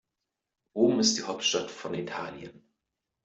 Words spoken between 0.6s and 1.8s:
Rom ist die Hauptstadt